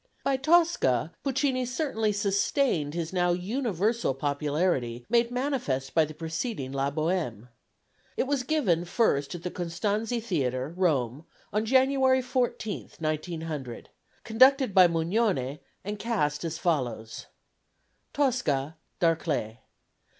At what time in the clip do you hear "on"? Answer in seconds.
11.53-11.65